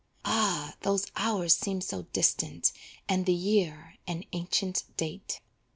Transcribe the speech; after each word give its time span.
Ah! 0.25 0.73
those 0.81 1.05
hours 1.15 1.55
seem 1.55 1.79
so 1.79 2.07
distant 2.11 2.71
And 3.07 3.27
the 3.27 3.33
year, 3.35 3.99
an 4.07 4.23
ancient 4.33 4.83
date. 4.97 5.39